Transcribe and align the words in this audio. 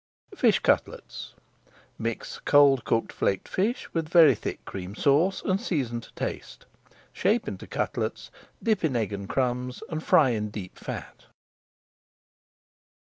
FISH 0.35 0.57
CUTLETS 0.61 1.35
Mix 1.99 2.39
cold 2.43 2.83
cooked 2.85 3.13
flaked 3.13 3.47
fish 3.47 3.87
with 3.93 4.09
very 4.09 4.33
thick 4.33 4.65
Cream 4.65 4.95
Sauce 4.95 5.43
and 5.45 5.61
season 5.61 6.01
to 6.01 6.11
taste. 6.15 6.65
Shape 7.13 7.47
into 7.47 7.67
cutlets, 7.67 8.31
dip 8.63 8.83
in 8.83 8.95
egg 8.95 9.13
and 9.13 9.29
crumbs, 9.29 9.83
and 9.89 10.01
fry 10.03 10.31
in 10.31 10.49
deep 10.49 10.75
fat. 10.79 11.25